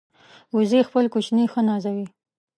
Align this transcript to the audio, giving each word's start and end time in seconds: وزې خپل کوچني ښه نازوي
وزې 0.55 0.79
خپل 0.87 1.05
کوچني 1.13 1.45
ښه 1.51 1.61
نازوي 1.69 2.05